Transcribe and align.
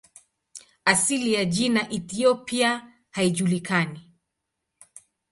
Asili 0.85 1.33
ya 1.33 1.45
jina 1.45 1.89
"Ethiopia" 1.89 2.91
haijulikani. 3.11 4.11